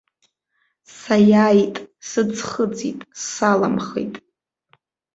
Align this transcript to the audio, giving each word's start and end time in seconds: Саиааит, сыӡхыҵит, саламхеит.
Саиааит, 0.97 1.75
сыӡхыҵит, 2.09 2.99
саламхеит. 3.29 4.15